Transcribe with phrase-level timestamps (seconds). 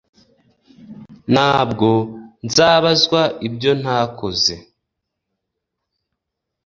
[1.33, 1.89] Ntabwo
[2.45, 4.55] nzabazwa ibyo nakoze